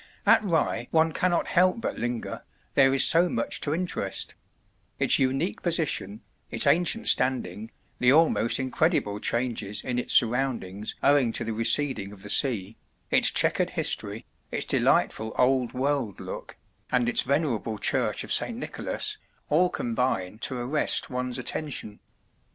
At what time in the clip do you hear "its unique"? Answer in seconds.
4.97-5.61